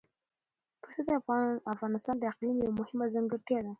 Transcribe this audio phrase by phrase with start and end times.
[0.81, 1.09] پسه د
[1.73, 3.69] افغانستان د اقلیم یوه مهمه ځانګړتیا ده.